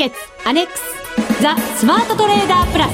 [0.00, 2.92] 決アネックスザ・スマートトレーダープラス。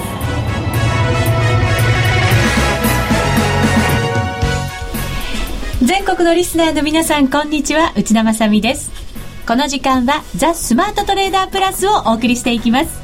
[5.87, 7.93] 全国のリスナーの皆さんこんにちは。
[7.95, 8.91] 内田まさです。
[9.47, 13.01] この時間はザ・スマートトレーダープラスをお送りしていきます。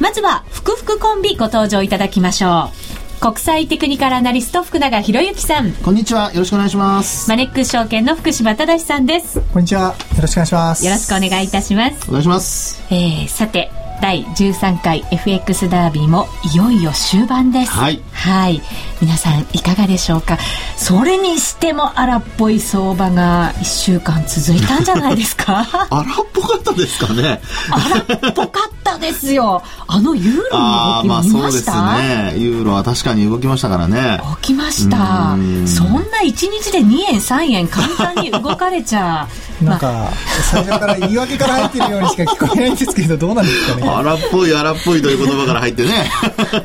[0.00, 2.85] まずは福福コンビご登場いただきましょう。
[3.20, 5.72] 国際テクニカルアナリスト福永博之さん。
[5.72, 6.32] こんにちは。
[6.32, 7.28] よろしくお願いします。
[7.28, 9.40] マネックス証券の福島正さんです。
[9.52, 9.82] こんにちは。
[9.82, 10.86] よろしくお願いします。
[10.86, 12.08] よろしくお願いいたします。
[12.08, 12.82] お願いします。
[12.90, 17.70] えー、さて第13回 FX ダービーもいよいよ終盤です。
[17.72, 18.00] はい。
[18.12, 18.60] はい。
[19.00, 20.38] 皆さんいかがでしょうか？
[20.76, 25.66] それにしても荒っぽい相場が1週間続いたんじゃないですか？
[25.90, 27.40] 荒っぽかったですかね？
[27.70, 28.00] 荒
[28.30, 29.62] っぽかったですよ。
[29.88, 32.34] あのユーロの動きまあ見そうですました、ね。
[32.36, 34.20] ユーロは確かに動きましたからね。
[34.22, 35.32] 動きました。
[35.34, 35.66] うん。
[35.66, 39.26] そんな1日で2円3円簡単に動かれちゃ
[39.62, 40.08] なんか
[40.50, 43.85] 最初から言い訳から入ってるようにしか聞こえないんですけどどうなんですかね？
[43.88, 46.10] 荒っぽい荒っぽいという言葉から入ってね。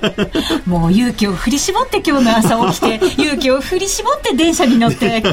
[0.66, 5.24] もう勇気を振り絞って今日の朝起きて勇気を振り絞って電車に乗って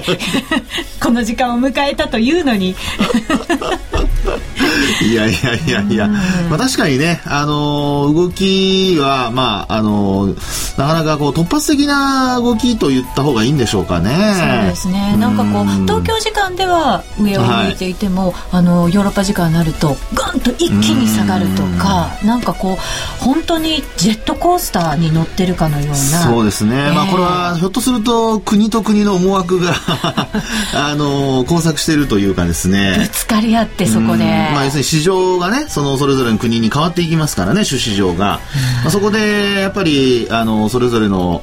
[1.00, 2.74] この時間を迎えたというのに
[5.02, 6.08] いやいやいやいや、
[6.48, 14.34] まあ、確かにね、あのー動きは、まあ、あのーなかなかこう突発的な動きと言った方がいいんでしょうかね。
[14.38, 15.16] そうですね。
[15.18, 29.74] なんかこううん東京時間では上を向いていても、あのヨーロッパ時間になるとガンと一気に下がるとかなんかこう本当にジェットコースターに乗ってるかのようなそうですね、まあこれはひょっとすると国と国の思惑が
[30.74, 38.40] あの交錯しているというかですぶねつかり合ってそこで、うんまあ、要するに市場がねそのそれぞれの国に変わっていきますからね主市場が、
[38.82, 41.36] まあ、そこでやっぱりあのそれぞれの、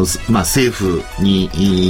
[0.00, 1.44] おまあ、政府に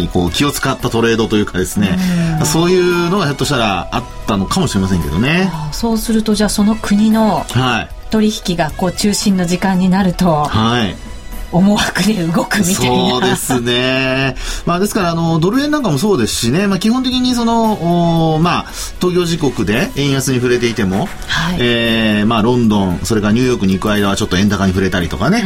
[0.05, 1.97] いこう気を使ったトレードというかですね、
[2.45, 5.51] そういうのがひょっとしたらあったのかもしれませんけどね。
[5.73, 7.89] そうするとじゃあその国のはい。
[8.11, 10.45] 取引がこう中心の時間になると。
[10.45, 11.06] はい
[11.53, 13.11] 思惑で動くみたいな。
[13.11, 14.37] そうですね。
[14.65, 18.65] まあですから、あの、ドル円なんかもそうですしね、まあ基本的にその、おまあ、
[19.01, 21.57] 東京時刻で円安に触れていても、はい。
[21.61, 25.43] えーまあロンドン、それからニューヨークに行く間はちょっと円高に触れたりとかね、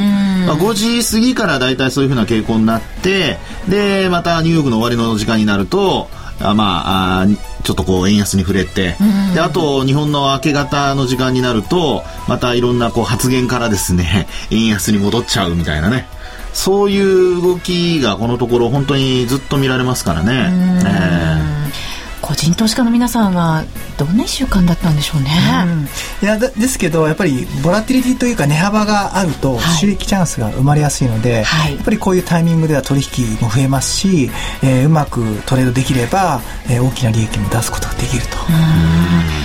[0.47, 3.38] まあ5時過ぎから大体そういうふうな傾向になって、
[3.69, 6.09] で、またニューヨークの終わりの時間になると、
[6.40, 7.26] あまあ
[7.62, 8.96] ちょっとこう円安に触れて、
[9.34, 16.08] であと日本の明け方の時間になるとまたいろんなこう発言からですね 円安に戻っちゃうみたいなね。
[16.52, 20.50] そういう動きがこのところ本当にずっと見られますからね。
[20.84, 21.59] え
[22.30, 23.64] 個人投資家の皆さんは
[23.98, 25.30] どんな1週間だったんでしょうね、
[25.66, 26.24] うん。
[26.24, 29.60] いやだですけどやっぱりボラティリティというか値幅があるとはい。
[29.78, 31.74] 収益チャンスが生まれやすいので、はい。
[31.74, 34.30] やっぱりこういうタイミングでは取引も増えますし、
[34.62, 38.36] えーうまくトレードできれば、えー大きな利益も出すことができると、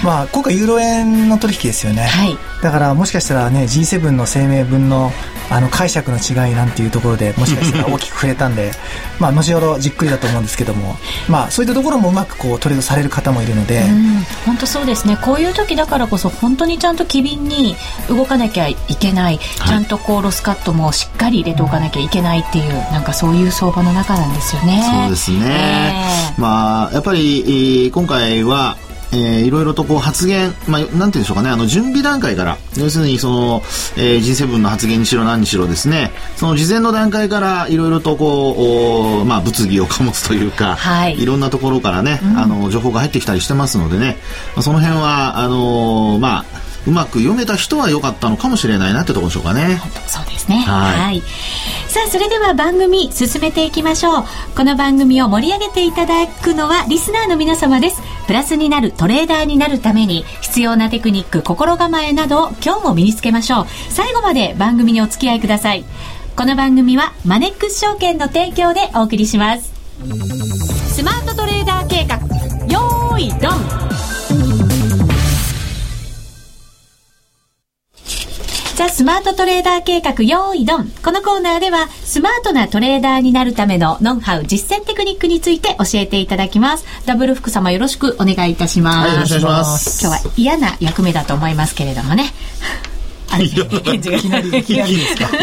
[0.04, 2.38] まあ、今回ユーロ円の取引ですよね、はい。
[2.62, 5.12] だからもしかしたらね G7 の声明文の
[5.52, 8.72] あの解釈の違いなんていうところでもしかしたら大きく触れたんで
[9.20, 10.98] まあ後ほどじっくりだと思うんですけども
[11.28, 14.24] まあそういったところもうまくこうトレードされる方もいるので、うん。
[14.46, 15.18] 本当そうですね。
[15.18, 17.76] こういう時だからこそ本当にちゃんと機敏に
[18.10, 24.84] 動かなきゃいけない、ちゃんとこうロスカットもしっかり入れておかなきゃいけないっていうなんかそういう相場の中なんですよね。
[24.84, 26.42] そうですね、え。
[26.42, 28.78] まあやっぱり、えー今回は
[29.12, 33.64] えーいろいろとこう発言、まあ、なんて言うんでしょうかね、あの、準備段階から、要するにその、
[33.98, 41.26] えー G7 の発言にしろ何にしろですね、その事前の段階からいろいろとこう、おまあ、物議を醸すというか、はい。
[41.26, 44.18] ろんなところからね、あの、情報が入ってきたりしてますのでね、
[44.56, 46.55] まあ、その辺は、あのーまあ、
[46.88, 49.82] うまく読めた人は良かったのかもしれないなってところでしょうかね。
[50.08, 50.58] そうですね。
[50.58, 51.22] はい
[51.88, 54.26] さあ、それでは番組進めていきましょう。
[54.56, 58.02] この番組を盛り上げていただくのはリスナーの皆様です。
[58.28, 63.68] プラスになるトレーダーになるために必要なテクニック、心構えなどを今日も身につけましょう。
[63.90, 65.86] 最後まで番組にお付き合いください。
[66.36, 69.72] この番組はマネックス証券の提供でお送りします。
[70.94, 72.18] スマートトレーダー計画、
[72.68, 74.15] よーい、ドン
[78.76, 80.92] ザ・スマートトレーダー計画用意ドン。
[81.02, 86.86] このコーナーでは、スマートなトレーダーになるためのノウハウ、実践テクニックについて教えていただきます。
[87.06, 89.08] ダブル福様よろしくお願いいたします。
[89.08, 92.26] はいよろしくお願いします今日は嫌な役目だと思いますけれどもね。
[93.38, 94.18] 返事が。
[94.18, 94.64] いきなり、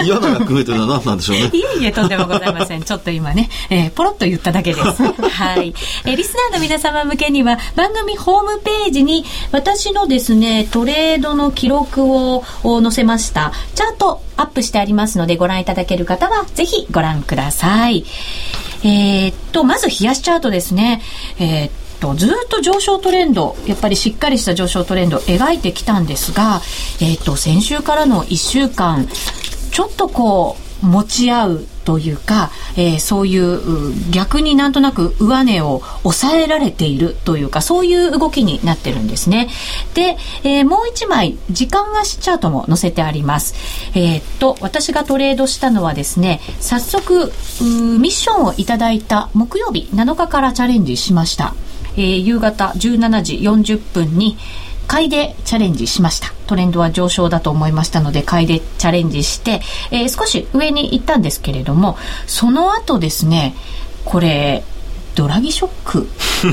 [0.04, 1.50] 嫌な役目というのは何なんでしょうね。
[1.52, 2.82] いえいえ、とんでもございません。
[2.82, 5.02] ちょっと今ね、えーポロッと言っただけです。
[5.02, 5.74] はい。
[6.04, 13.52] えーリスナーの皆様向けには、番組ホームページに、私のですね、トレードの記録をお載せました。
[13.74, 18.04] チャートアップしてありますので、ご覧いただける方は、ぜひご覧ください。
[18.84, 21.02] えーっと、まず、冷やしチャートですね。
[21.38, 21.70] えー
[22.02, 26.60] と、ずっと上昇トレンド、やっぱりしっかりした上昇トレンドを描いてきたんですが、
[27.00, 29.06] えっ、ー、と、先週からの1週間、
[29.70, 39.48] ちょっとこう、持ち合うというか、えー、そういう逆になんとなく上値を抑えられているというかそういう動きになってるんですね。
[39.94, 43.54] で、えー、もう一枚時間足チャートも載せてあります。
[43.94, 51.54] えー、っと私がトレードしたのはですね早速ミッションをいただいた木曜日7日からチャレンジしました。
[51.96, 54.36] えー、夕方17時40分に
[54.86, 56.32] 買いでチャレンジしました。
[56.46, 59.60] トレンドは上昇だと思いましたので、買いでチャレンジして、
[59.90, 61.96] えー、少し上に行ったんですけれども、
[62.26, 63.54] その後ですね、
[64.04, 64.64] これ、
[65.14, 66.08] ドラギショック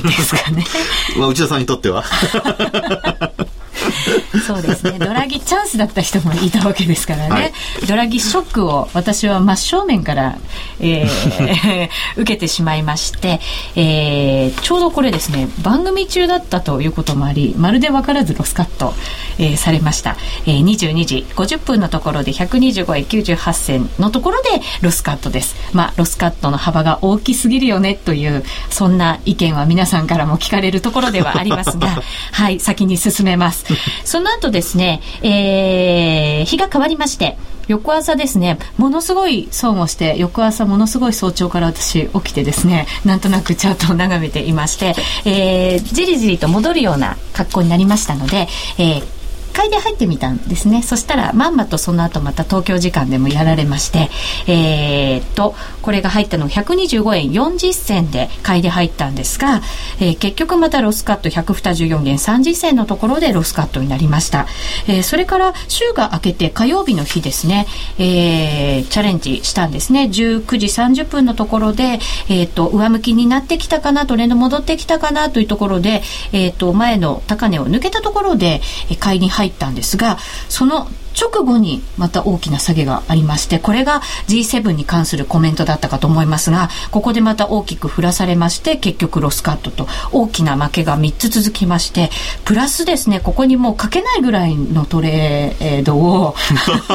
[0.08, 0.66] ですかね。
[1.18, 2.04] まあ、内田さんにとっては
[4.46, 5.00] そうですね。
[5.00, 7.30] ドラギチャンスだった人もいたわけですからね。
[7.30, 7.52] はい、
[7.88, 10.38] ドラギショックを私は真正面から、
[10.80, 11.90] えー、
[12.22, 13.40] 受けてしまいまして、
[13.76, 18.94] えー、ちょうどこれですね、番組中だったということもあり、まるで分からずロスカット、
[19.38, 20.18] えー、されました。
[20.46, 24.50] えー、22時50分のところで125円98銭のところで
[24.82, 25.56] ロスカットです。
[25.74, 32.02] まあ、ロスカットの幅が大きすぎるよねという、そんな意見は皆さんからも聞かれるところではありますが、
[32.32, 33.59] はい、先に進めます。
[34.04, 44.96] その後ですね、えー、日が変わりまして、翌朝ですね、ものすごい損をして、翌朝ものすごい早朝から私起きてですね、なんとなくチャートを眺めていまして、
[45.26, 48.48] えー、じりじりと戻るような格好になりましたので、
[48.78, 49.19] えー
[49.60, 50.82] 買いで入ってみたんですね。
[50.82, 54.10] そしたらまんまとその後また東京時間でもやられまして
[54.48, 59.62] えー、っとこれが入ったの125円40銭で買いで入ったんですが、
[60.00, 64.48] えー、結局またロスカット124円30銭のところでロスカットになりました、
[64.88, 67.68] えー、それから週が明けて火曜日の日ですね、
[67.98, 70.04] えー、チャレンジしたんですね。
[70.04, 76.02] 19時30分のところで、えー、っと上向きになってきたかなトレンド戻ってきたかなというところで、
[76.32, 78.62] えー、っと前の高値を抜けたところで
[79.00, 80.18] 買いに入ったんですが
[80.48, 80.88] その
[81.20, 92.10] 直後にまた大きな下げがありましてこれが G7 に関するコメントだったかと思いますがここでまた大きく振らされまして結局ロスカットと大きな負けが3つ続きまして
[92.46, 96.36] プラスですねここにもうかけないぐらいのトレードを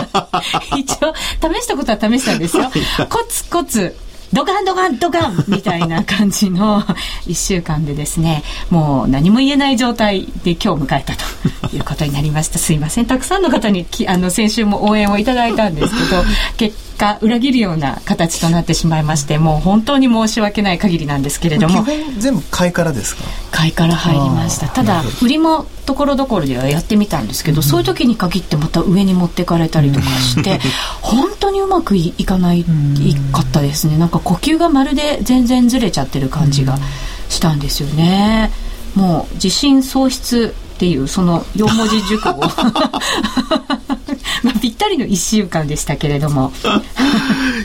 [0.76, 1.14] 一応
[1.54, 2.70] 試したことは試したんですよ。
[3.08, 3.96] コツコツ
[4.34, 6.82] ドカンドカンドカンみたいな感じの
[7.26, 11.25] 1週間でですねもう何も言えない状態で今日迎えたと
[11.76, 12.58] いうことになりました。
[12.58, 13.06] すいません。
[13.06, 16.25] たくさんの方にきあの先週も応援をいただいたんですけど
[16.58, 21.85] 結果裏切るような形となってしまいましてもう本当に申し訳ない限りなんですけれども。
[22.19, 23.23] 全部買いからですか？
[23.50, 24.69] 買いから入りました。
[24.69, 30.58] ただ売りもところどころではやってみたんですけど、うん、そういう時に限ってまた上に持ってかれたりとかして、うん、
[31.02, 33.99] 本当にうまくいかない、かったですね。
[33.99, 36.79] なんか呼吸がまるで全然ずれちゃってる感じが
[37.29, 38.50] したんですよね、
[38.94, 42.40] もう自信喪失っていうその4文字熟語。
[44.42, 46.52] まあ、ぴったりの1週間でしたけれども。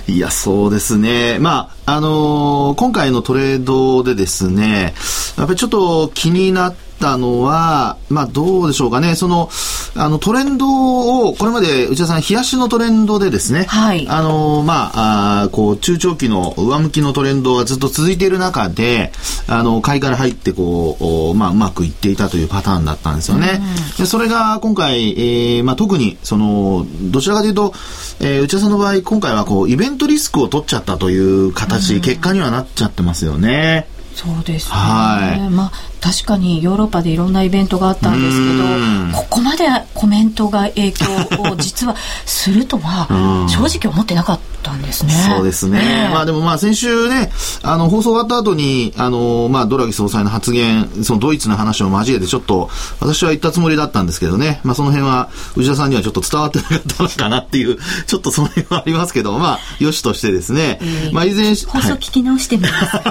[0.07, 1.37] いやそうですね。
[1.39, 4.93] まああのー、今回のトレードでですね
[5.37, 9.49] やっぱりちょっと気になってったのは、まあどうでしょうかね、その、
[9.95, 19.11] あのトレンドを、これまで内田さん、冷やしのトレンドでですね、はい、あの、まあ、あこう、中長期の上向きのトレンドがずっと続いている中で、
[19.47, 23.61] あの、買いから入ってこう、まあ、うまくいっていたというパターンだったんですよね。
[23.97, 27.73] でそれが今回、えー、まあ特に、その、どちらかというと、
[28.19, 33.87] えー、内田さんの場合、今回はこう、イベントリスクを取っちゃったという形、結果にはなっちゃってますよね。
[34.15, 41.05] そうですね、はい、まあ確かにヨーロッパでいろんなイベントがあったんですけどここまでコメントが影響
[41.51, 43.07] を実はするとは
[43.49, 45.11] 正直思ってなかったんですね。
[45.11, 54.61] そうですね、えー、まあでもまあ先週ねあの放送終わった後にあのまあドラギ総裁の発言そのドイツの話を交えてちょっと私は言ったつもりだったんですけどね。
[54.63, 57.77] まあその辺は内田さんにはちょっと伝わってなかったのかなっていう
[58.07, 62.73] ちょっとその辺はありますけどまあよしとしてですね、えー、まあ以前放送聞き直してみます。
[62.73, 63.01] は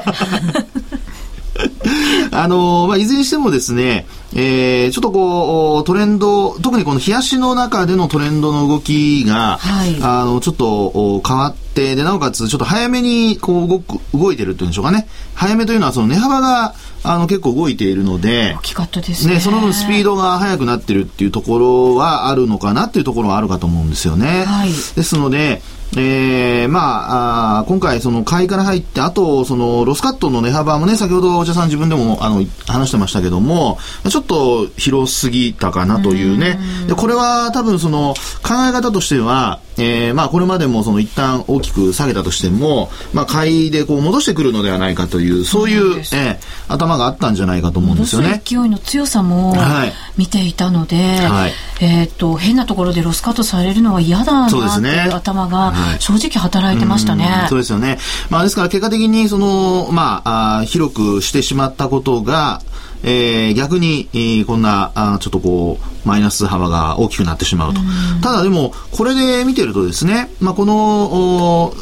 [1.05, 1.08] い
[2.33, 15.09] あのまあ、いずれにしてもですね、えー、ちょっとこう、トレンド、特にこの冷やしの中でのトレンドの動きが、はい、あの、ちょっと変わって、で、なおかつ、ちょっと早めにこう動く、動いてるっていうんでしょうかね。
[15.35, 19.35] 早めというのは、その値幅が、あの、結構動いているので、大きかったですね。
[19.35, 24.45] ね、その分スピードが速くなってるっていうところはあるのかなっていうところはあるかと思うんですよね。
[24.45, 25.63] はい、ですので、
[25.97, 33.79] えー、まあ、あ今回、その買いから入って、あと、そのロスカットの値幅もね、先ほどお茶さん自分でもあの話してましたけども、
[34.09, 36.59] ちょっと広すぎたかなというね。
[36.87, 48.43] でこれは多分その考え方としては、えー、まあ、これまでもその一旦大きく下げたとしても、まあ、買いでこう戻してくるのではないかという、そういう、えー、頭があったんじゃないかと思うんですよね。
[48.45, 49.55] 勢いの強さも
[50.17, 54.61] 見ていたので、はい、えっ、と、変なところでロスカットされるのは嫌だなってい
[55.09, 57.25] う頭が正直働いてましたね。
[57.25, 57.99] はい、そうですよね。
[58.31, 62.61] まあ、ですから結果的に、その、まあ、あ広くしてしまったことが、
[63.03, 67.81] えー、逆に、えー、こんなあちょっとこうマイナス幅が大きくなってしまうと。
[68.23, 71.73] ただでもこれで見てるとですね、まあ、この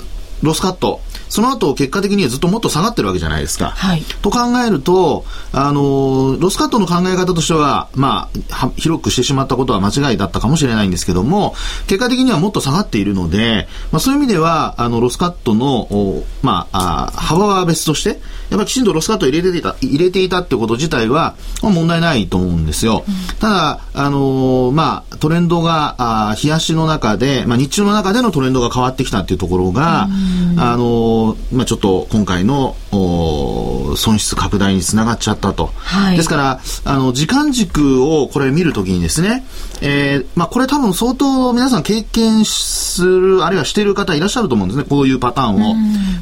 [0.43, 3.71] ロスカットその後、結果的にはずっともっと下がってるわけじゃないですか。
[3.71, 11.55] はい、と考えると、あの、ロスカットの考え方としては、まあ、広くしてしまったことは間違いだったかもしれないんですけども、
[11.87, 18.19] 結果的にはもっと下がっているので、まあ、そういう意味では、あの、ロスカットの、まあ、あ幅は別として、やっ
[18.51, 23.05] ぱりきちんとロスカットを入れていた、入れていたってこと自体は、まあ、問題ないと思うんですよ。
[23.07, 30.09] うん、ただ、あのまあ、トレンドが、あ日足の中で、まあ、日中の中でのトレンドが変わってきたっていうところが、
[30.59, 31.16] あの
[31.53, 32.77] まあ、ちょっと今回の
[33.97, 35.71] 損失拡大につながっちゃったと。
[35.75, 39.45] はい、ですから、あの、時間軸をこれ見るときにですね、
[39.81, 45.75] えー、まあ、これ多分相当皆さん経験する、あるいはしている方いらっしゃると思うんですね、こういうパターンを。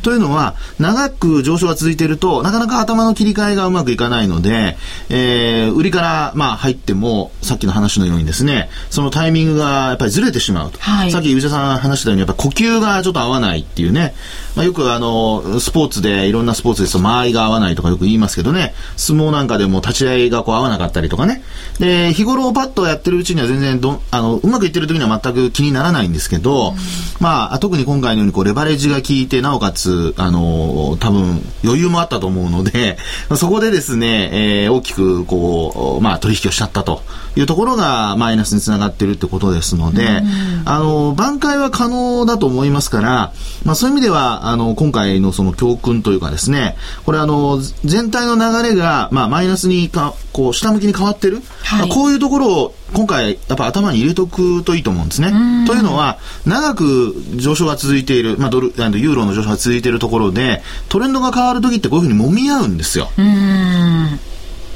[0.02, 4.76] というのは、長く上昇が続いていると、なかなか頭の切り替えがうまくいかないので、
[5.08, 10.78] えー、売りから、まあ、入っても、さっきの話のようにですね、そのタイミングがやっぱりずれてしまうと。
[10.80, 14.14] はい、さっき内田さん話したように、やっぱ呼吸がちょっと合わないっていうね、
[14.56, 21.42] まあ、よくあの、スポーツで、いろんなスポーツですと間合いが合わないとかよく言いますけどね、相撲なんかでも立ち合いがこう合わなかったりとかね。
[21.78, 26.76] で、日頃パッとやってるうちには全然ど、あの、うまくいってる時には全く気にならないんですけど、うん、
[27.20, 32.98] まあ、特に今回のようにこう、レバレッジが効いて、なおかつ、あの、多分、余裕もあったと思うので、
[33.36, 37.02] そこでですね、えー、大きくこう、まあ、取引をしちゃったと
[37.36, 43.32] いうところが、マイナスにつながってるってことですので、うん、あの、挽回は可能だと思いますから、
[43.64, 51.42] まあ、そういう意味では、あの、今回のその教訓というかですね、これあの、全体の流れが、まあ、マイナスにか、こう、下向きに変わってる。
[51.62, 55.32] はい、こういうところを、今回、やっぱ頭に入れとくといいと思うんですね。
[55.66, 63.10] というのは、長く上昇が続いている、まあ、ドル、ユーロの上昇が続いているところで、トレンドが変わるときってこういうふうに揉み合うんですよ。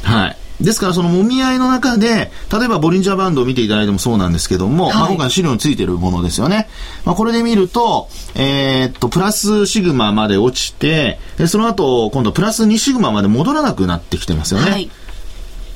[0.02, 0.36] はい。
[0.60, 6.68] ですからその揉み合いの中で、例えばボリンジャーバンドを見ていただいてもそうなんですけども、はい、まあ今回資料についてるものですよね。
[7.04, 14.70] まあこれで見ると、えー、っと、プラスシグマまで落ちて、その後、今度プラス2シグマまで戻らなくなってきてますよね。
[14.70, 14.90] はい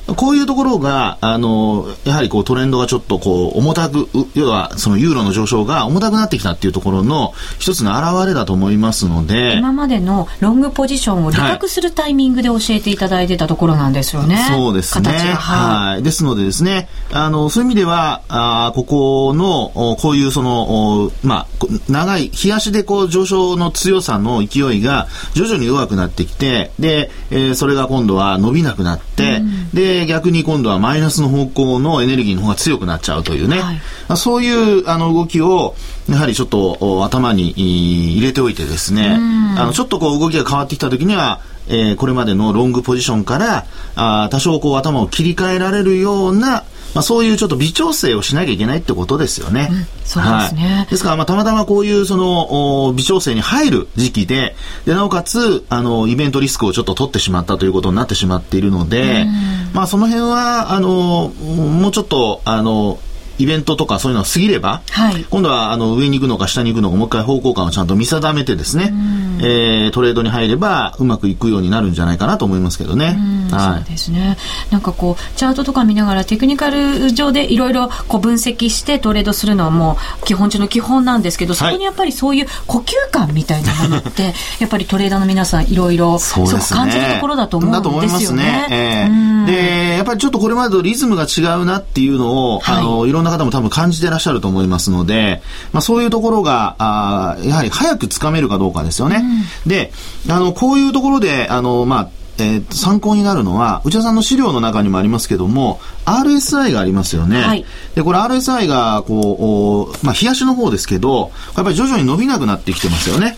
[0.05, 9.55] こういうところが、あの、やはりこうトレンドがちょっとこう重たく、要はそのユーロの上昇が重たくなってきたっていうところの一つの表れだと思いますので。
[9.57, 14.35] 今までのロングポジションを利確するタイミングで教えていただいてたところなんですよね。
[14.35, 15.11] はい、そうですね。
[15.11, 16.03] はい、はい。
[16.03, 21.47] ですのでですね、あの、そういう意味では、あここの、こういうその、まあ、
[21.87, 33.73] 長い、日足でこう上昇の強さの勢いが徐々に弱くなってきて、で、えー、それが今度は伸びなくなって、うん、で、逆に今度はマイナスの方向のエネルギーの方が強くなっちゃうというね、は
[34.13, 35.75] い、そういうあの動きを
[36.09, 39.17] やはりちょっと頭に入れておいてですね、
[39.57, 49.69] あのちょっとこう動きが変わってきた時にはえー、これまでのロングポジションからあ多少こう頭を切り替えられるようなまあ、そういうちょっと微調整をしなきゃいけないってことですよね。
[49.71, 50.75] うん、そうですね。
[50.77, 59.25] はい、ですから、まあ、たまたまこういうその微調整に入る時期で、で、なおかつ、あの、イベントリスクをちょっと取ってしまったということになってしまっているので、
[59.73, 62.99] まあ、その辺は、あの、もうちょっと、あの、
[63.39, 68.91] イベントとかそういうのが過ぎれば、はい、今度はあの上に行くのか下に行くのかもう一回方向感をちゃんと見定めてですね、
[69.39, 73.17] えー、トレードに入ればうまくいくようになるんじゃないかなと思いますけどね。
[73.51, 74.37] はい、そうですね。
[74.71, 88.43] なんかこうチャートとか見ながらテクニカル上でいろいろ分析してトレードするのはもう基本中の基本なんですけど、そこにやっぱりそういう呼吸感みたいなものって、 やっぱりトレーダーの皆さんいろいろそう感じるところだと思うんですよね。
[88.43, 88.67] ね。
[88.69, 99.23] えー、でやっぱりちょっとこれまでとリズムが違うなっていうのを、はい、あのいろんな方も多分感じてらっしゃると思いますので、まあ、そういうところがあやはり早くつかめるかどうかですよね。
[99.65, 99.91] うん、で
[100.29, 107.41] あのこういうところであの、まあえー、参考になるのは内田さんの資料の中にもありますけども RSI がありますよね。
[107.41, 107.65] はい、
[107.95, 113.37] でこれ RSI がこう、まあ、冷やしの方ですけどやっぱり徐々に伸びなくなってきてますよね。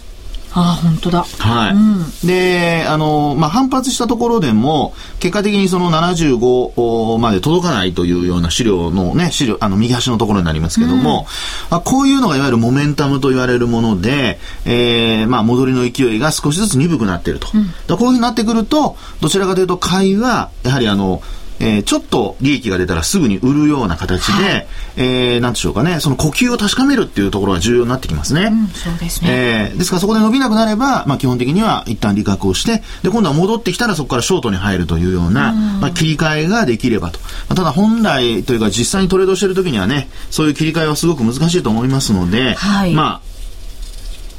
[0.56, 1.24] ああ、本当だ。
[1.24, 1.74] はい。
[1.74, 11.28] うん、で、あの、まあ、反発したところでも、結果的にその75まで届かないというような資料のね、資料、あの、右端のところになりますけども、
[11.72, 17.50] うん、こういうのがいわゆるモメンタムと言われるもので、えー、まあ、戻りの勢いが少しずつ鈍くなっていると。
[17.54, 21.22] うん、こういうふうになってくると、どちらかというと、買いは、やはりあの、
[21.60, 28.50] えー、ちょっと利益が出たらすぐに売るような形で、はい、えー、なんでしょうかね、その呼吸を確かめるっていうところが重要になってきますね。
[28.52, 29.30] うん、そうですね。
[29.32, 37.20] えー、ですからそこで伸びなくなれば、まあ基本的には一旦利確をして、で、今度は戻ってきたらそこからショートに入るというような、うまあ切り替えができればと。
[37.20, 43.35] まあ、ただ本来というか実際にトレードしてる時にはね、そういう切り替えはすごく難しいと思いますので、はい、まあ、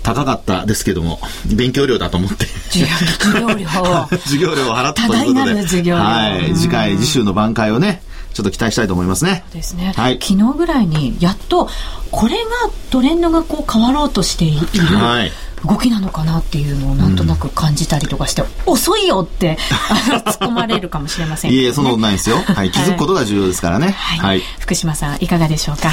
[0.06, 1.18] 高かったですけども、
[1.52, 2.46] 勉強料だと思って。
[2.70, 3.66] 授業料
[4.22, 5.46] 授業料を払ったということ
[5.82, 5.92] で。
[5.92, 6.54] はい。
[6.54, 9.42] 次回、次週の挽回をね、ちょっと期待したいと思いますね。
[9.50, 9.94] そうですね。
[9.96, 10.20] はい。
[10.22, 11.68] 昨日ぐらいに、やっと、
[12.12, 12.42] これが
[12.90, 14.66] トレンドがこう変わろうとしている。
[14.96, 15.32] はい。
[15.64, 19.58] 動きなのかなっていうのをなんとなく感じたりとかして、うん、遅いよって
[20.06, 25.90] 突っ込まれるかもしれません、ね、いえそんなことないですよ、はい、気づくことが重要ですからね、はい、はい、福島さんいかがでしょうか？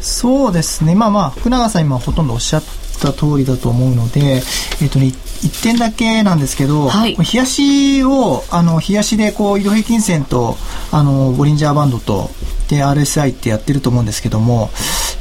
[0.00, 2.62] そうですねまあまあ福永さん今ほとんどおっしゃっ
[2.98, 4.42] た通りだと思うので、
[4.82, 10.56] えっ、とね、一点だけなんですけど、はい、冷やしを、あの、冷やしで、こう、移動平均線と、
[10.90, 12.30] あの、ボリンジャーバンドと、
[12.68, 14.70] で、RSI ってやってると思うんですけども、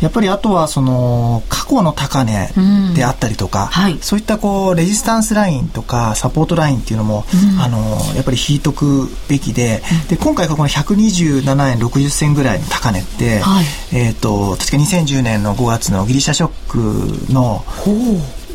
[0.01, 2.51] やっぱりあとは、その、過去の高値
[2.95, 7.79] であったりとか、うんはい、そういったこう、レジスタンスラインとか、サポートラインっていうのも、うん、あの、
[8.15, 17.63] やっぱり引いとくべきで、で、今回この127円60銭ぐらいの高値って、はい、えっ、と、確か2010年の5月のギリシャショックの、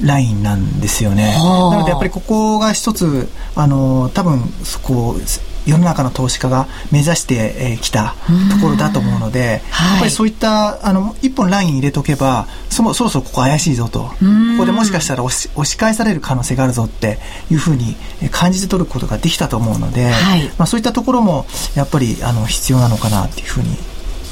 [0.00, 1.34] ラインなんですよね。
[1.38, 4.42] なのでやっぱりここが一つ、あの、多分、
[4.82, 5.20] こう、
[5.66, 8.14] 世の中の投資家が目指してきた
[8.50, 14.00] ところだと思うので、はい、やっぱりそういったあの一本ライン入れとけばそもそろそろここ怪しいぞと。
[14.02, 14.14] こ
[14.59, 17.19] こでもしかしたら押し押し返される可能性があるぞって
[17.50, 17.97] いうふうに
[18.31, 23.76] 感じて取ることができたと思うので、はい、まあ、そういったところもやっぱりあの必要なのかなというふうに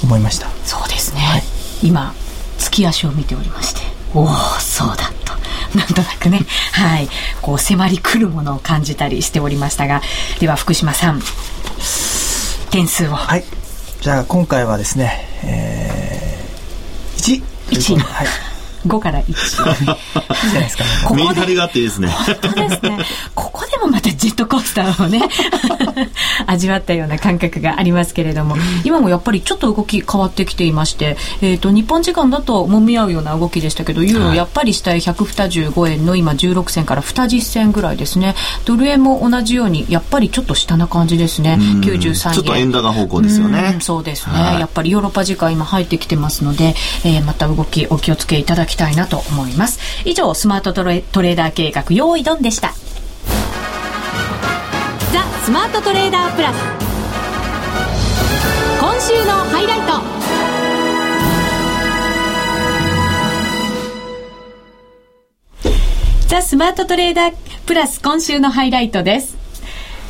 [0.03, 0.49] 思いました。
[0.65, 1.43] そうですね、はい、
[1.83, 2.13] 今
[2.59, 3.81] 月足を見ておりまして。
[4.15, 5.13] おおそうだ
[5.75, 6.41] なんとなくね、
[6.73, 7.09] はい、
[7.41, 10.03] こう迫り来るものを感じたりしておりましたが、
[10.39, 11.23] では福島さん、
[12.71, 13.15] 点数を。
[13.15, 13.45] はい。
[14.01, 17.97] じゃあ今回はですね、えー、1。
[17.97, 17.99] 1。
[17.99, 18.50] はい。
[18.87, 19.29] 5から1。
[19.29, 20.91] いいじゃないですかね。
[21.05, 22.09] ここでがあっていいですね。
[22.09, 22.99] 本当ですね。
[23.35, 25.23] ここでもまたジェットコースターをね、
[26.47, 38.35] 味わったような感覚がありますけれども、今もやっぱりちょっと動き変わってきていまして、えっ、ー、と、日本時間だと揉み合うような動きでしたけど、ユーロやっぱり下へ125円の今16銭から20銭ぐらいですね。
[38.65, 41.59] ドル円も同じように、やっぱりちょっと下な感じですね。
[41.61, 42.35] 93円。
[42.35, 43.77] ちょっと円高方向ですよね。
[43.79, 49.79] うそうですね、はい、やっぱりヨーロッパ時間今入ってきてますので、えー、また動きお気をつけいただききたいなと思います。
[50.05, 52.73] 以上、スマートトレトレーダー計画、用意ドンでした。
[55.13, 56.57] ザ・スマートトレーダープラス。
[58.81, 59.87] 今週のハイライト。
[66.29, 67.35] ザ・スマートトレーダー
[67.67, 69.37] プラス今週のハイライトです。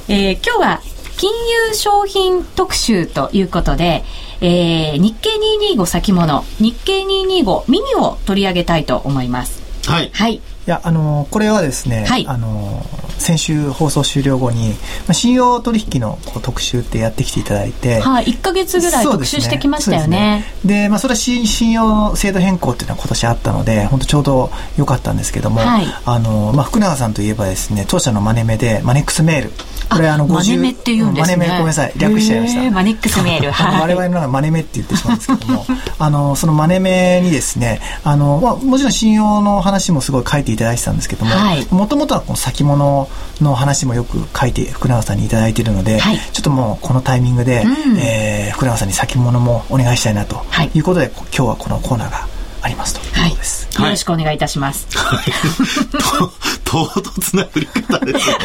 [0.08, 0.80] えー、今日は
[1.16, 1.30] 金
[1.68, 4.04] 融商品特集ということで、
[4.40, 5.30] えー、日経
[5.74, 9.60] 225先物、日経225ミニを取り上げたいと思います。
[9.86, 10.10] はい。
[10.12, 10.34] はい。
[10.34, 12.84] いや、あのこれはですね、はい、あの
[13.18, 14.76] 先週放送終了後に、ま
[15.08, 20.44] あ、信用取引のこう特集ってやってきていただいて、はい、1か月ぐらい特集してきましたよね。
[20.64, 29.52] で、ね、まあ、それは信用制度変更っていうのは今年あったので、本当ちょうど良かったんですけども、はい、あの、まあ、福永さんといえばですね、当社のマネ目で、マネックスメール、
[29.90, 31.36] これあのマネメって言うんですね。
[31.36, 31.92] マネメごめんなさい。
[31.96, 32.70] 略しちゃいました。
[32.70, 33.50] マネックスメール。
[33.50, 35.66] はい、我々のマネメって言ってしまうんですけども、
[35.98, 41.32] あのそのマネメにですね、あのまあもちろん信用の話もすごい書いていただいてたんですけども、
[41.70, 43.08] もともとはこの先物
[43.40, 53.68] の話もよく書いて福永さんにいただいているので、はい、ちょっともうこのタイミングで、うん、えー、福永さんに先物もお願いしたいなということで、今日はこのコーナーがありますということです。
[53.74, 54.86] はい、よろしくお願いいたします。
[54.96, 55.24] はい、
[56.64, 58.36] 唐突な振り方ですね。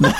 [0.00, 0.12] 何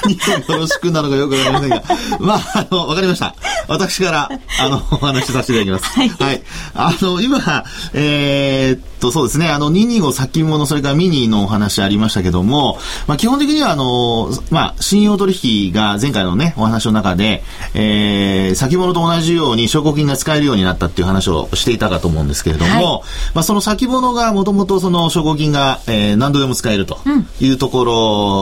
[0.50, 1.82] をよろしくなのかよくわかりませんが。
[2.20, 3.34] まあ、あの、わかりました。
[3.68, 5.98] 私から、あの、お話しさせていただきます。
[5.98, 6.08] はい。
[6.08, 6.42] はい、
[6.74, 15.38] あの、今、えー、っと、そうですね、あの、225先物、それからミニのお話ありましたけども、まあ、基本的には、あの、まあ、信用取
[15.68, 17.42] 引が前回のね、お話の中で、
[17.74, 23.02] えー、先物と同じように証拠金が使えるようになったっていう話をしていたかと思うんですけれども、はい、
[23.34, 26.98] まあ、その先物がもともとその証拠金が、えー、何度でも使えると
[27.40, 27.84] いうとこ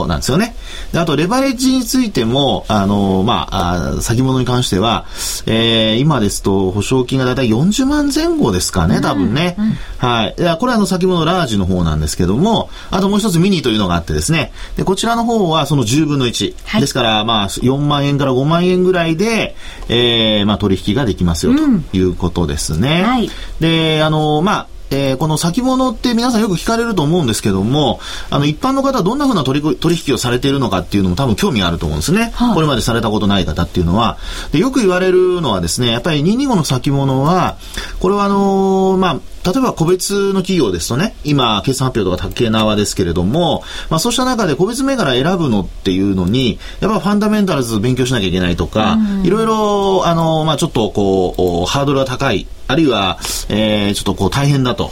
[0.03, 0.55] ろなんですよね。
[0.91, 5.05] であと、レバレッジについても、あの、まあ、あ先物に関しては、
[5.45, 9.55] えー、今ですと保証金がだいたい40万前後ですかね、多分ね。
[9.57, 10.35] うんうん、はい。
[10.35, 16.55] これはあの先物ラージの方なんですけども、あともう一つミニというのがあってですね、で、こちらの方はその10分の1。
[16.65, 19.55] はい、ですから、まあ、4万円から5万円ぐらいで、
[19.89, 21.61] えー、まあ、取引ができますよと
[21.97, 23.01] いうことですね。
[23.01, 23.29] うん、はい。
[23.59, 32.31] で、あの、まあ、えー、この先物って皆さんよく聞かれると思うんですけども、あの、一般の方はどんなふうな取り取引をされているのかっていうのも多分興味があると思うんですね。
[32.35, 34.17] はい、これまでされたことない方っていうのは。
[34.51, 37.57] で、よく言われるのはですね、やっぱり225の先物は、
[37.99, 54.91] これはあのー、まあ、例えば個別の企業ですとね、今、決算発表とか竹縄ですけれども、まあそうした中で個別銘柄選ぶのっていうのに、やっぱファンダメンタルズ勉強しなきゃいけないとか、いろいろ、あの、まあちょっとこう、ハードルが高い、あるいは、えー、ちょっとこう大変だと。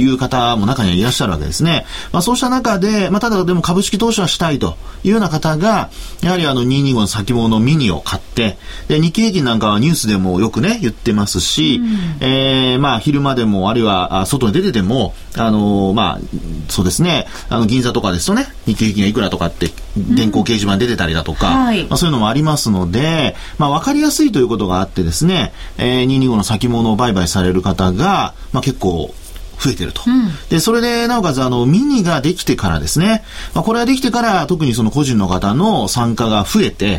[0.00, 1.86] いう方も中にはいらっしゃるわけですね。
[2.12, 5.90] まあそうした中で、まあただでも株式投資はしたいというような方が、
[6.22, 8.58] やはりあの225の先物ミニを買って、
[8.88, 16.20] で日経平均なんかはニュースでもよくね、言ってますし、うん、えー、まあ昼間でも、あるいは外に出てても、あのー、まあ、
[16.68, 21.64] そうですね、あの銀座とかですとね、日経平均がいくらとかって電光掲示板出てたりだとか、うん。
[21.64, 29.14] はい、まあそういうのもありますので、まあわかりやすいということがあってですね、えー、225の先物を売買される方が、まあ結構
[29.62, 30.02] 増えてると。
[30.06, 33.22] うん、で、それで、なおかつ、あの、ミニができてからですね、
[33.54, 36.98] まあ、これができてから、特にその個人の方の参加が増えて、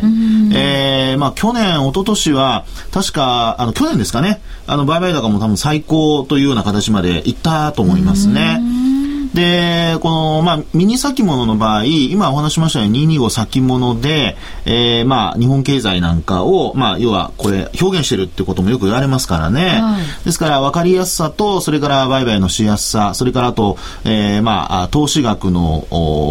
[0.54, 8.60] えー、まあ、去年、一昨年は、確か、あの、去年ですかね、あの、売買高も多分最高というような形までいったと思いますね。
[9.34, 19.80] で、この、まあ、ミニ先物の場合、今お話しましたように225先物で、えー、まあ、日本経済なんかを、まあ、要は、これ、表現してるってこともよく言われますからね。
[19.80, 25.84] はい、ですから、分かりやすさと、それから売買のしやすさ、それからあと、えー、まあ、投資額の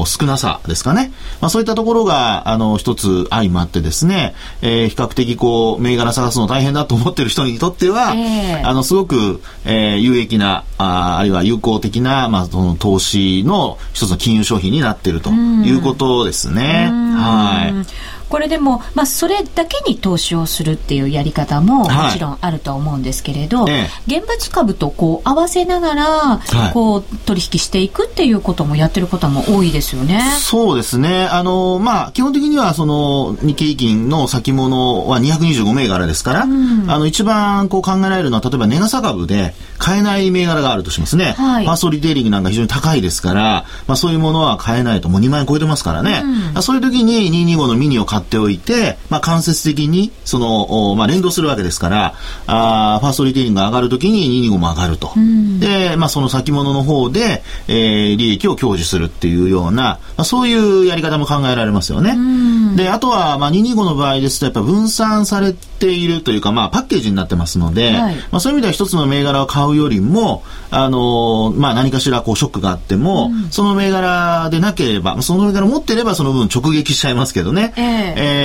[0.07, 1.11] 少なさですかね。
[1.41, 16.91] まあ、そういったところが、あの、一つ相まってですね、えー、比較的こう、銘柄探すの大変だと思ってる人にとっては、えー、あの、すごく、えー、有益な、ああるいは有効的な、まあ、その投投資の一つの金融商品になっているということですね。
[16.91, 18.13] はい。
[18.29, 26.41] これでも、まあ、それだけに投資をするっていうやり方ももちろんあると思うんですけれど、はい、現物株とこう合わせながら、
[26.73, 30.19] こう取引していくっていうこともやってる方も多いですよね。
[30.39, 31.27] そうですね。
[31.27, 39.53] あの、まあ、基本的にはその日経平均の先物は225銘柄ですから、うん、あの、一番こう考えられるのは、例えば値傘株で
[39.84, 41.34] 買えない銘柄があるとしますね。
[41.34, 46.24] はい、ファーストリテイリングなんか非常に高いですから、まあ、そういうものは買えないと、もう2万円超えてますからね。
[46.56, 52.13] うん、そういう時に225のミニを買っておいて、まあ、間接的に、その、まあ、連動するわけですから、
[52.48, 55.12] あファーストリテイリングが上がるときに225も上がると。
[55.17, 62.12] うん、で、まあ、その先物の方で、えー、利益を享受するっていうような、まあ、そういうやり方も考えられますよね。
[62.12, 77.73] うん、で、あとは、まあ、225の場合ですと、やっぱ分散されているというか、まあ、パッケージになってますので、はい、まあ、そういう意味では一つの銘柄を買うよりも、あのー、まあ、何かしらこうショックがあっても、うん、その銘柄でなければ、その銘柄を持っていればその分直撃しちゃいますけどね。
[77.77, 77.83] えー、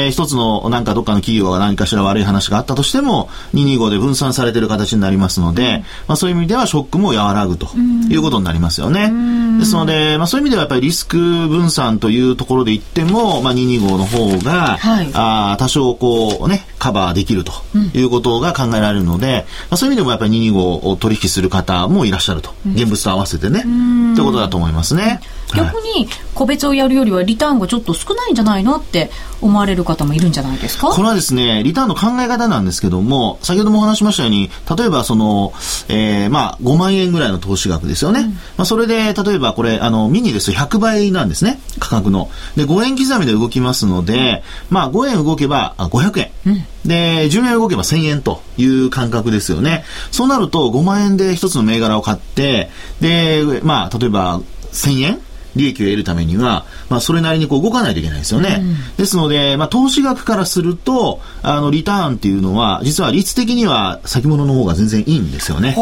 [0.05, 9.11] えー、一つのなんかどっかの企業が何かしら悪い話があったとしても、225で分散されている形になりますので、うん、まあ、そういう意味ではショックも和らぐということになりますよね。
[9.59, 11.19] ですので、まあ、そういう意味ではやっぱりリスク
[11.49, 17.53] 分散というところで言っても、まあ、225の方が、はい、あ多少こうね、カバーできると
[17.95, 22.55] いうことが考えられるので、まあ、そういう意味でもやっぱり225を取引する方もいらっしゃると。
[22.67, 23.63] 現物と合わせてね。
[23.63, 25.21] ということだと思いますね。
[25.57, 30.89] 逆に、個別をやるよりはリターンがちょっと少ないんじゃないのって思われる方もいるんじゃないですか？
[30.89, 35.53] これはですね、リターンの考え方なんですけども、先ほどもお話しましたように、例えばその、
[35.89, 38.21] えー、まあ、5万円ぐらいの投資額ですよね。
[38.21, 42.31] うん、まあ、それで、例えばこれ、あの、ミニですと100倍なんですね、価格の。
[42.57, 46.31] で、5円刻みで動きますので、まあ、5円動けば500円。
[46.47, 49.85] うんで、10円動けば1000円という感覚ですよね。
[50.11, 54.41] そうなると5万円で一つの銘柄を買って、で、まあ、例えば
[54.73, 55.21] 1000円
[55.57, 58.59] 利益を得るためには、まあ、それなりにこう動かないといけないですよね。
[58.61, 65.75] うん、ですので、まあ、投資額からすると、あの、リターンっていうのは、実は率的には先物の方が全然いいんですよね。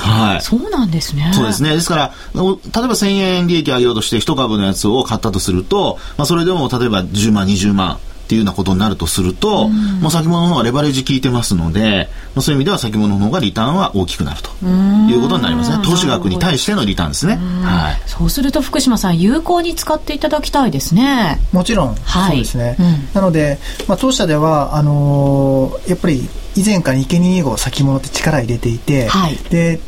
[0.00, 0.42] はい。
[0.42, 1.30] そうなんですね。
[1.34, 1.74] そうですね。
[1.74, 15.82] ですから、例えば1000円利益上げようとして1株のやつを買ったとすると、まあ、それでも例えば10万、20万、っていうようなことになるとすると、うん、もう先物の方がレバレッジ効いてますので、まあ、そういう意味では先物の方がリターンは大きくなるということになりますね。
[15.82, 17.36] 投資額に対してのリターンですね。
[17.36, 18.02] はい。
[18.06, 21.40] そうすると福島さん、有効に使っていただきたいですね。
[21.52, 22.76] もちろん、はい、そうですね。
[22.78, 29.80] うん、なので、まあ、当社では、あのー、やっぱり以前から池2号先物って力入れていて、はい、で、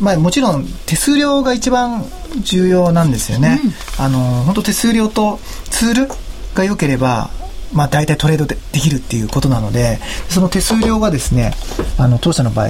[0.00, 2.04] まあ、もちろん手数料が一番
[2.42, 3.60] 重要なんですよね。
[3.62, 5.38] うん、あの本当手数料と
[5.70, 6.08] ツール
[6.54, 7.30] が良ければ
[7.74, 11.52] まあ、大体トレードでできるっていうことなのでその手数料がですね
[11.98, 12.68] あの当社の場合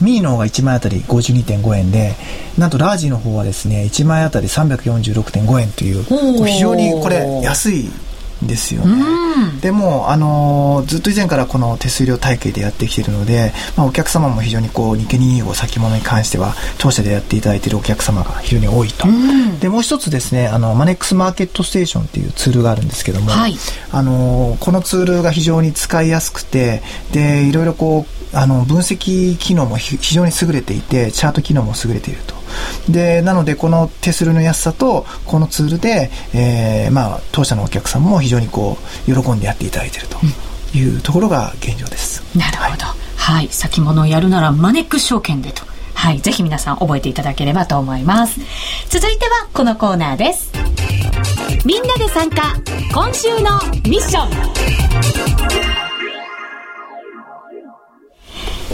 [0.00, 2.14] ミーの方が1枚あたり52.5円で
[2.58, 6.04] なんとラージの方はですね1枚あたり346.5円という
[6.44, 7.88] 非常にこれ安い
[8.46, 9.02] ですよね。
[9.60, 19.06] でも、あのーずっと以前からこの手数料体系でやってきているので、まあ、お客様も非常にこう日経225先物に関しては当社でやっていただいているお客様が非常に多いと。
[19.60, 23.54] でもう一つですねあのマネックスマーケットステーションっていうツールがあるんですけども、はい
[23.90, 32.41] あのーこのツールが非常に使いやすくてでいろいろこうあの分析機能もひ非常に優れていてチャート機能も優れていると。
[32.88, 40.18] でなのでこの手数料の安さとこのツールで、えーまあ、当社のお客さんも非常にこう喜んでやっていただいていると
[40.76, 42.22] いうところが現状です。
[42.36, 42.84] なるほど。
[43.16, 43.48] はい。
[43.48, 45.62] 先物をやるならマネックス証券でと。
[45.94, 46.20] はい。
[46.20, 48.40] ぜひ皆さん覚えていただければと思います。
[48.88, 50.50] 続いてはこのコーナーです。
[51.64, 52.54] みんなで参加。
[52.92, 55.91] 今週のミッション。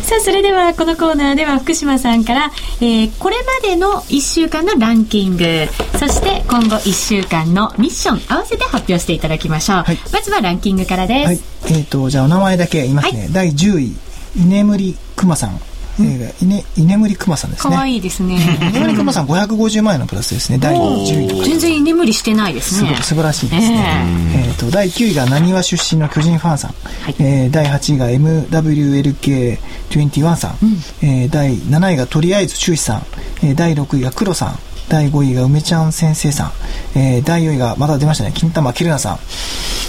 [0.08, 5.66] さあ、それではこのコーナーでは福島さんから、えーこれまでの1週間のランキング、
[5.98, 9.76] そして今後1週間のミッション合わせて発表していただきましょう。
[9.82, 11.26] はいまずはランキングからです。
[11.26, 11.40] はい。
[11.78, 13.24] えっ、と、じゃあお名前だけ言いますね。
[13.24, 13.96] は第10位、
[14.34, 15.60] 居眠りくまさん。
[16.00, 17.72] えー、居ね居眠りくまさんですね。
[17.74, 18.38] かわいいですね。
[18.70, 20.58] 居眠りくまさん550万円のプラスですね。
[20.58, 22.96] 第10位全然居眠りしてないですねすごい。
[23.02, 24.04] 素晴らしいですね。
[24.34, 26.70] えっ、と、第9位がなにわ出身の巨人ファンさん。
[26.70, 26.74] い
[27.18, 30.56] えー第8位が MWLK21 さん。
[31.02, 33.02] えー第7位がとりあえず中志さん。
[33.42, 34.58] えー第6位が黒さん。
[34.88, 36.52] 第5位が梅ちゃん先生さん。
[36.98, 39.18] えー第4位が、また出ましたね、金玉きるなさん。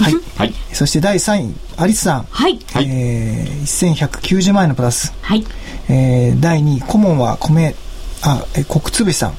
[0.04, 0.13] はい。
[0.38, 0.54] はい。
[0.74, 2.26] そして第3位、アリスさん。
[2.30, 2.60] はい。
[2.74, 5.13] はいえー1190万円のプラス。
[5.22, 5.45] はい。
[5.89, 7.75] えー第2位、顧問は米、
[8.21, 9.34] あ、えー、国つぶしさん。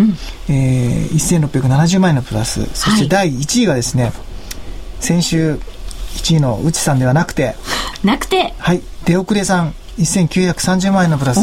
[0.49, 2.67] えー1670万円のプラス。
[2.75, 4.13] そして第1位がですね、
[5.01, 5.59] 先週
[6.17, 7.55] 1位の内さんではなくて、
[8.05, 11.39] なくて、はい、出遅れさん、1930万円のプラス。
[11.41, 11.43] お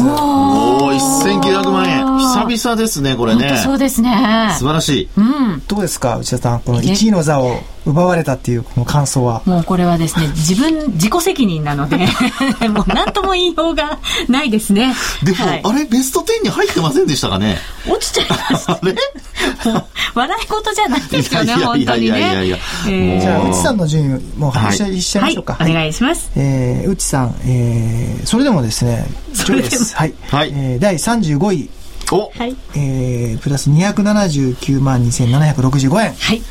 [0.86, 2.18] お1900万円。
[2.18, 3.60] 久々ですね、これね。
[3.64, 4.50] そうですね。
[4.58, 5.08] 素晴らしい。
[5.16, 5.62] うん。
[5.68, 6.60] どうですか、内田さん。
[6.60, 9.42] この1位の座を奪われたっていうこの感想は。
[9.46, 11.96] もうこれはですね、自分、自己責任なので、
[12.68, 13.98] もう何とも言いようが
[14.28, 14.94] ないですね。
[15.22, 17.58] でも、はいあれ、ベスト10に入ってませんでしたかね？
[17.86, 18.78] 落ちちゃいました。
[20.14, 22.58] 笑い事じゃないですよね、いやいや本当にいやいやいやねいや。
[22.86, 25.56] えーじゃあ、内さんの順位もう発表しちゃいましょうか。
[25.58, 26.30] はい、お願いします。
[26.36, 29.96] えー、内さん、えー、それでもですね、それでも上位です。
[29.96, 30.14] はい。
[30.30, 31.70] はいえー第35位、
[32.10, 32.56] おはい。
[32.74, 36.14] えー、プラス279万2765円。
[36.18, 36.42] はい。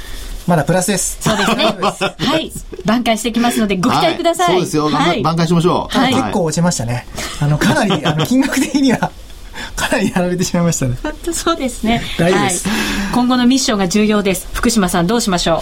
[0.47, 1.17] まだプラスです。
[1.21, 1.65] そうですね。
[1.65, 2.51] はい。
[2.85, 4.47] 挽回してきますので、ご期待ください。
[4.47, 4.89] はいそうですよ。
[4.89, 5.21] はい。
[5.21, 5.97] 挽回しましょう。
[5.97, 7.05] はい結構落ちましたね。
[7.41, 9.11] あの、かなり、あの、 金額的には、
[9.75, 10.97] かなりやられてしまいましたね。
[11.03, 12.01] 本当そうですね。
[12.17, 12.77] 大丈夫ですはい。
[13.13, 14.47] 今後のミッションが重要です。
[14.53, 15.61] 福島さんどうしましょ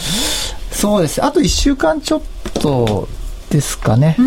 [0.71, 1.23] そうです。
[1.25, 2.21] あと1週間ちょっ
[2.61, 3.09] と
[3.49, 4.17] ですかね。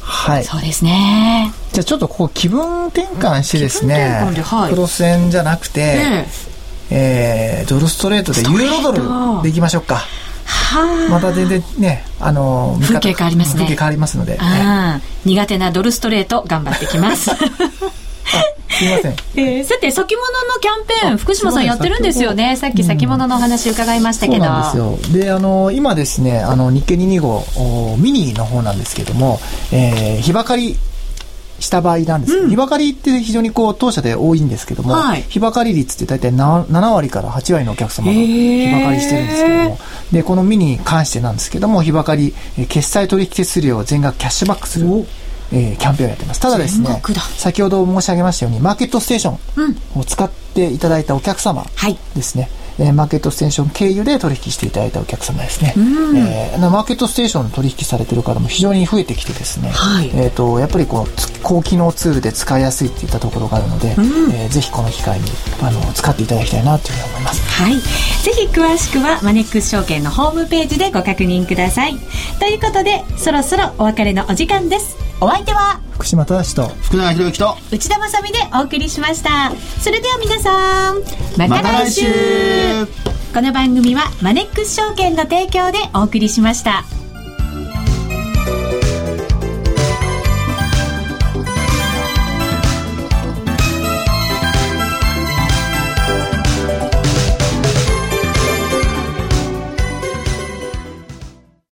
[0.00, 0.40] はい。
[0.40, 1.52] うそうですね。
[1.72, 6.26] じゃあちょっとここ気分転換してです気分ね転換ではい、クロス円じゃなくて、え
[6.90, 7.62] え。
[7.62, 10.02] えー、ドルストレートでユーロドルでいきましょうか。
[10.44, 17.30] はまた全然ね、あの、風景変わりますね風景変わりますので、ね苦手なドルストレート頑張ってきます。
[18.78, 19.12] すいません。
[19.36, 22.56] えーさて、先物のキャンペーン、あ福島さんやってるんですよね。
[22.56, 24.44] さっき先物のお話伺いましたけど。
[24.44, 25.20] そうなんですよ。
[25.24, 27.26] で、あの、今ですね、あの、日経225
[27.92, 29.40] おミニの方なんですけども、
[29.72, 30.76] えー、日ばかり
[31.60, 32.34] した場合なんです。
[32.34, 35.24] けど、日ばかりって非常にこう、当社で多いんですけども、はい。
[35.28, 39.78] 日ばかり率って大体な7割から8割のお客様が日ばかりしてるんですけども、
[40.12, 44.86] で、このミニに関してなんですけども、日ばかり、えー決済取引手数料を全額キャッシュバックする。
[45.50, 46.40] えーキャンペーンをやってます。
[46.40, 47.00] ただですね
[47.38, 51.96] 先ほど申し上げましたように、マーケットステーションを使っていただいたお客様はい。
[52.14, 65.26] ですね、えーマーケットステーション経由で取引していただいたお客様ですね、えーマーケットステーション取引されてる方も非常に増えてきてですね、はいえー、とやっぱりこうつ高機能ツールで使いやすいっていったところがあるので、えーぜひこの機会に
[65.62, 67.62] あの使っていただきたいなというふうに思います。
[67.62, 67.74] はい。
[67.74, 71.96] ぜひ詳しくはマネックス証券のホームページでご確認ください。
[72.38, 75.07] ということで、そろそろお別れのお時間です。
[75.20, 79.50] お相手は福島正と福永博之と、内田まさみでお送りしました。
[79.80, 81.00] それでは皆さん、
[81.36, 82.06] またまた来週
[83.34, 86.84] この番組はマネックス証券の提供でお送りしました。